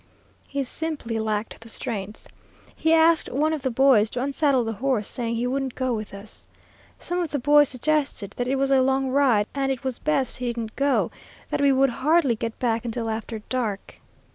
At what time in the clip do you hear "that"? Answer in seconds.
8.31-8.47, 11.51-11.61